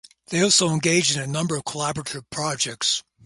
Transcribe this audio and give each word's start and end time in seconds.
They 0.31 0.41
also 0.41 0.69
engage 0.71 1.15
in 1.15 1.21
a 1.21 1.27
number 1.27 1.55
of 1.55 1.63
collaborative 1.63 2.23
projects. 2.31 3.03